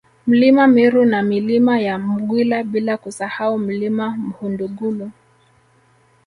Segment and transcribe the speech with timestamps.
[0.27, 5.11] Mlima Meru na Milima ya Mgwila bila kusahau Mlima Mhundugulu